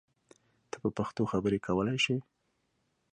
[0.69, 2.17] ته په پښتو خبری کولای شی!